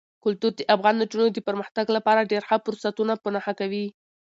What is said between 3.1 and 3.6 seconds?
په نښه